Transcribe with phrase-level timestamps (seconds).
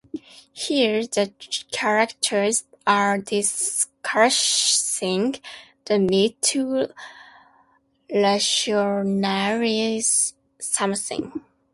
[0.51, 1.31] Here, the
[1.71, 5.35] characters are discussing
[5.85, 6.87] the need to
[8.11, 11.43] rationalize something.